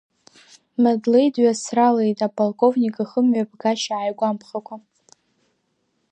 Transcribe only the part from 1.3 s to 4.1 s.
дҩацралеит, аполковник ихымҩаԥгашьа